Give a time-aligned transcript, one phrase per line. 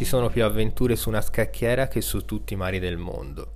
[0.00, 3.52] Ci sono più avventure su una scacchiera che su tutti i mari del mondo.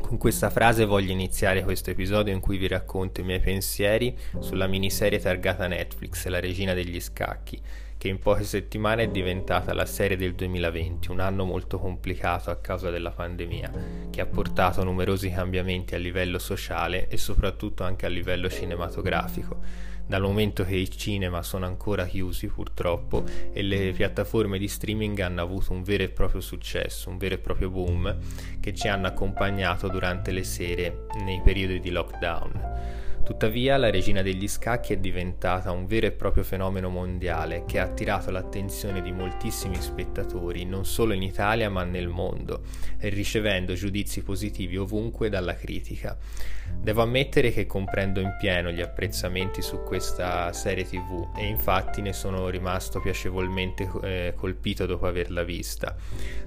[0.00, 4.68] Con questa frase voglio iniziare questo episodio in cui vi racconto i miei pensieri sulla
[4.68, 7.60] miniserie targata Netflix, La regina degli scacchi,
[7.98, 12.60] che in poche settimane è diventata la serie del 2020, un anno molto complicato a
[12.60, 13.72] causa della pandemia,
[14.08, 20.20] che ha portato numerosi cambiamenti a livello sociale e soprattutto anche a livello cinematografico dal
[20.20, 25.72] momento che i cinema sono ancora chiusi purtroppo e le piattaforme di streaming hanno avuto
[25.72, 28.18] un vero e proprio successo, un vero e proprio boom
[28.60, 32.81] che ci hanno accompagnato durante le sere nei periodi di lockdown.
[33.24, 37.84] Tuttavia la regina degli scacchi è diventata un vero e proprio fenomeno mondiale che ha
[37.84, 42.62] attirato l'attenzione di moltissimi spettatori non solo in Italia ma nel mondo,
[42.98, 46.18] ricevendo giudizi positivi ovunque dalla critica.
[46.74, 52.12] Devo ammettere che comprendo in pieno gli apprezzamenti su questa serie tv e infatti ne
[52.12, 55.94] sono rimasto piacevolmente eh, colpito dopo averla vista,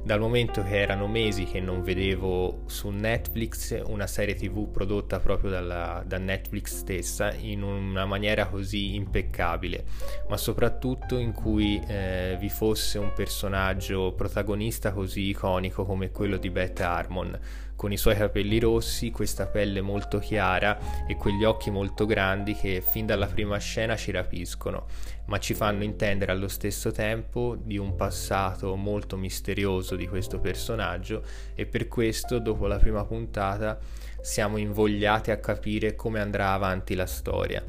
[0.03, 5.51] dal momento che erano mesi che non vedevo su Netflix una serie tv prodotta proprio
[5.51, 9.85] dalla, da Netflix stessa in una maniera così impeccabile,
[10.29, 16.49] ma soprattutto in cui eh, vi fosse un personaggio protagonista così iconico come quello di
[16.49, 17.39] Beth Harmon
[17.75, 22.81] con i suoi capelli rossi, questa pelle molto chiara e quegli occhi molto grandi che
[22.81, 24.85] fin dalla prima scena ci rapiscono,
[25.25, 31.23] ma ci fanno intendere allo stesso tempo di un passato molto misterioso di questo personaggio
[31.53, 33.77] e per questo dopo la prima puntata
[34.21, 37.63] siamo invogliati a capire come andrà avanti la storia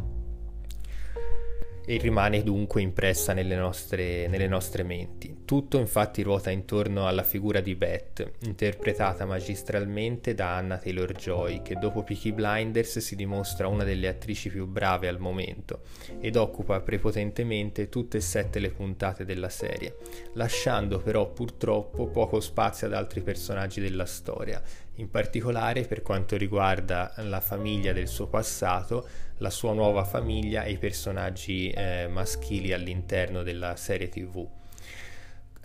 [1.89, 5.36] e rimane dunque impressa nelle nostre, nelle nostre, menti.
[5.47, 11.77] Tutto infatti ruota intorno alla figura di Beth, interpretata magistralmente da Anna Taylor Joy, che
[11.77, 15.83] dopo Peaky Blinders si dimostra una delle attrici più brave al momento
[16.19, 19.99] ed occupa prepotentemente tutte e sette le puntate della serie,
[20.33, 24.61] lasciando però purtroppo poco spazio ad altri personaggi della storia,
[24.97, 29.07] in particolare per quanto riguarda la famiglia del suo passato,
[29.37, 34.65] la sua nuova famiglia e i personaggi eh, maschili all'interno della serie tv.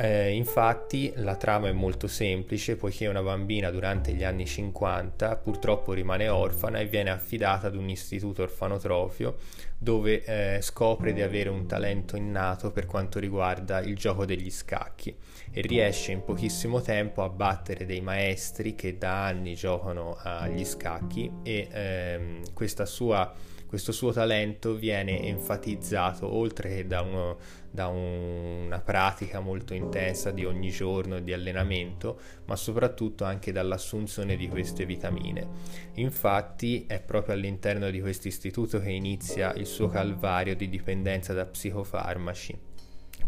[0.03, 5.94] Eh, infatti la trama è molto semplice poiché una bambina durante gli anni 50 purtroppo
[5.94, 9.35] rimane orfana e viene affidata ad un istituto orfanotrofio
[9.78, 15.16] dove eh, scopre di avere un talento innato per quanto riguarda il gioco degli scacchi
[15.51, 21.31] e riesce in pochissimo tempo a battere dei maestri che da anni giocano agli scacchi
[21.44, 23.31] e ehm, questa sua
[23.72, 27.38] questo suo talento viene enfatizzato oltre che da, uno,
[27.70, 34.36] da un, una pratica molto intensa di ogni giorno di allenamento, ma soprattutto anche dall'assunzione
[34.36, 35.48] di queste vitamine.
[35.94, 41.46] Infatti è proprio all'interno di questo istituto che inizia il suo calvario di dipendenza da
[41.46, 42.59] psicofarmaci,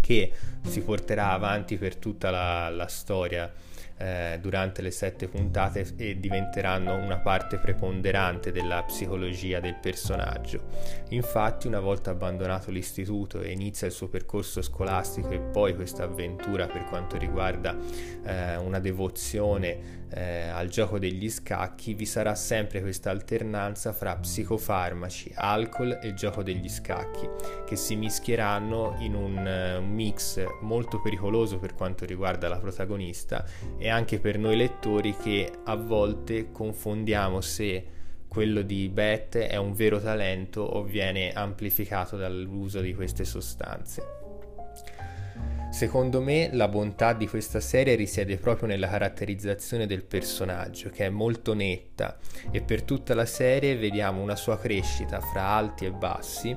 [0.01, 3.49] che si porterà avanti per tutta la, la storia
[3.97, 10.63] eh, durante le sette puntate e diventeranno una parte preponderante della psicologia del personaggio.
[11.09, 16.67] Infatti, una volta abbandonato l'istituto e inizia il suo percorso scolastico e poi questa avventura
[16.67, 17.75] per quanto riguarda
[18.25, 25.31] eh, una devozione eh, al gioco degli scacchi, vi sarà sempre questa alternanza fra psicofarmaci,
[25.35, 27.27] alcol e gioco degli scacchi,
[27.65, 33.45] che si mischieranno in un, uh, mix molto pericoloso per quanto riguarda la protagonista
[33.77, 37.87] e anche per noi lettori che a volte confondiamo se
[38.27, 44.21] quello di Beth è un vero talento o viene amplificato dall'uso di queste sostanze.
[45.73, 51.09] Secondo me la bontà di questa serie risiede proprio nella caratterizzazione del personaggio, che è
[51.09, 52.19] molto netta
[52.51, 56.55] e per tutta la serie vediamo una sua crescita fra alti e bassi,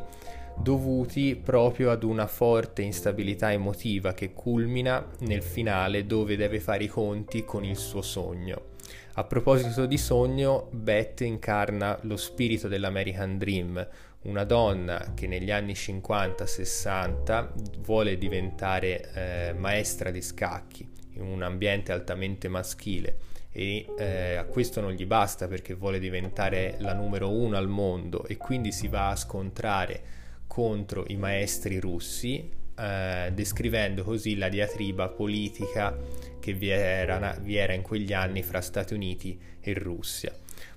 [0.55, 6.89] dovuti proprio ad una forte instabilità emotiva che culmina nel finale dove deve fare i
[6.89, 8.75] conti con il suo sogno.
[9.15, 13.89] A proposito di sogno, Beth incarna lo spirito dell'American Dream,
[14.27, 21.93] una donna che negli anni 50-60 vuole diventare eh, maestra di scacchi in un ambiente
[21.93, 23.19] altamente maschile
[23.51, 28.27] e eh, a questo non gli basta perché vuole diventare la numero uno al mondo
[28.27, 30.03] e quindi si va a scontrare
[30.47, 35.97] contro i maestri russi eh, descrivendo così la diatriba politica
[36.39, 40.31] che vi era, vi era in quegli anni fra Stati Uniti e Russia.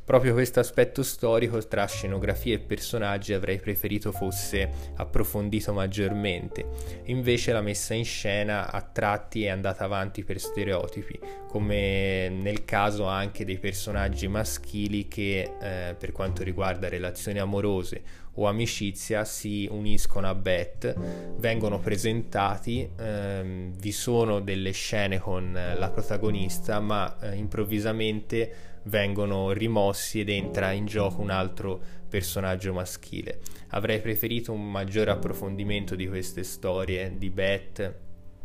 [0.09, 6.65] Proprio questo aspetto storico tra scenografia e personaggi avrei preferito fosse approfondito maggiormente,
[7.03, 13.05] invece la messa in scena a tratti è andata avanti per stereotipi, come nel caso
[13.05, 18.01] anche dei personaggi maschili che eh, per quanto riguarda relazioni amorose
[18.33, 20.91] o amicizia si uniscono a Beth,
[21.37, 30.19] vengono presentati, ehm, vi sono delle scene con la protagonista, ma eh, improvvisamente vengono rimossi
[30.19, 33.39] ed entra in gioco un altro personaggio maschile.
[33.69, 37.95] Avrei preferito un maggiore approfondimento di queste storie di Beth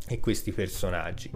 [0.07, 1.31] e questi personaggi.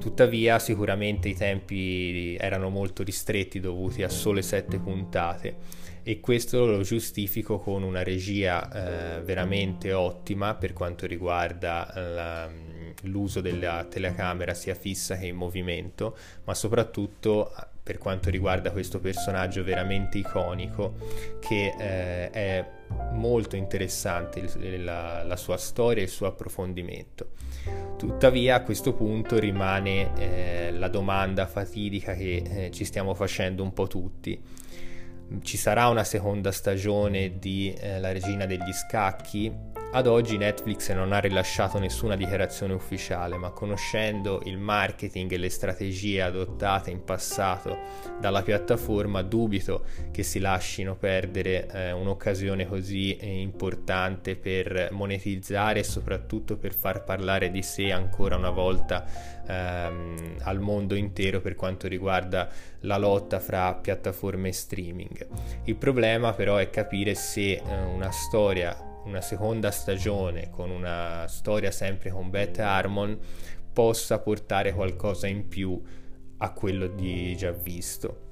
[0.00, 6.82] Tuttavia sicuramente i tempi erano molto ristretti dovuti a sole sette puntate e questo lo
[6.82, 12.50] giustifico con una regia eh, veramente ottima per quanto riguarda la,
[13.02, 17.52] l'uso della telecamera sia fissa che in movimento, ma soprattutto
[17.90, 20.94] per quanto riguarda questo personaggio veramente iconico
[21.40, 22.64] che eh, è
[23.14, 24.48] molto interessante
[24.78, 27.30] la, la, sua storia e il suo approfondimento.
[27.96, 33.72] Tuttavia a questo punto rimane eh, la domanda fatidica che eh, ci stiamo facendo un
[33.72, 34.40] po' tutti.
[35.42, 39.52] Ci sarà una seconda stagione di eh, La regina degli scacchi?
[39.92, 45.48] Ad oggi Netflix non ha rilasciato nessuna dichiarazione ufficiale, ma conoscendo il marketing e le
[45.48, 47.76] strategie adottate in passato
[48.20, 55.84] dalla piattaforma, dubito che si lasciino perdere eh, un'occasione così eh, importante per monetizzare e
[55.84, 59.04] soprattutto per far parlare di sé ancora una volta
[59.44, 62.48] ehm, al mondo intero per quanto riguarda
[62.82, 65.26] la lotta fra piattaforme e streaming.
[65.64, 67.60] Il problema però è capire se eh,
[67.92, 73.18] una storia una seconda stagione con una storia sempre con Beth Harmon
[73.72, 75.80] possa portare qualcosa in più
[76.38, 78.28] a quello di già visto.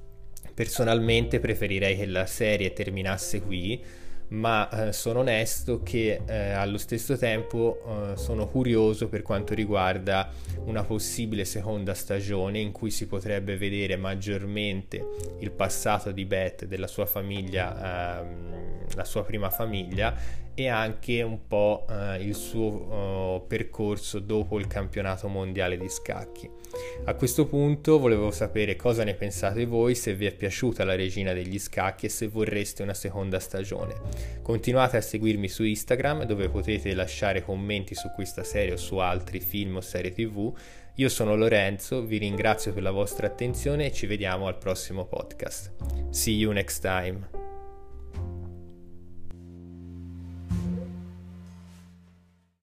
[0.53, 3.83] Personalmente preferirei che la serie terminasse qui,
[4.29, 7.81] ma eh, sono onesto che eh, allo stesso tempo
[8.11, 10.31] eh, sono curioso per quanto riguarda
[10.65, 15.03] una possibile seconda stagione in cui si potrebbe vedere maggiormente
[15.39, 20.15] il passato di Beth, della sua famiglia, ehm, la sua prima famiglia
[20.53, 26.49] e anche un po' eh, il suo uh, percorso dopo il campionato mondiale di scacchi.
[27.05, 31.33] A questo punto volevo sapere cosa ne pensate voi, se vi è piaciuta la regina
[31.33, 33.95] degli scacchi e se vorreste una seconda stagione.
[34.41, 39.39] Continuate a seguirmi su Instagram dove potete lasciare commenti su questa serie o su altri
[39.39, 40.53] film o serie tv.
[40.95, 45.71] Io sono Lorenzo, vi ringrazio per la vostra attenzione e ci vediamo al prossimo podcast.
[46.09, 47.38] See you next time.